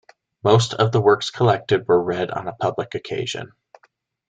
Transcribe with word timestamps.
Most 0.43 0.73
of 0.73 0.91
the 0.91 0.99
works 0.99 1.29
collected 1.29 1.87
were 1.87 2.01
read 2.01 2.31
on 2.31 2.47
a 2.47 2.53
public 2.55 2.95
occasion. 2.95 3.51